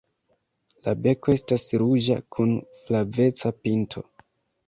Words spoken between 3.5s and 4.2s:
pinto.